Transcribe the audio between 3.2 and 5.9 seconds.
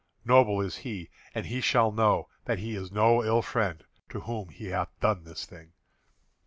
ill friend to whom he hath done this thing."